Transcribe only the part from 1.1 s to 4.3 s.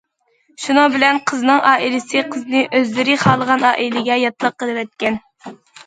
قىزنىڭ ئائىلىسى قىزنى ئۆزلىرى خالىغان ئائىلىگە